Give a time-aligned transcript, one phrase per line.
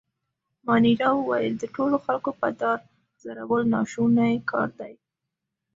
[0.67, 2.79] مانیرا وویل: د ټولو خلکو په دار
[3.23, 4.93] ځړول ناشونی کار دی.